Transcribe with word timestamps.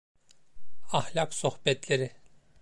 Ahlak 0.91 1.33
sohbetleri. 1.41 2.11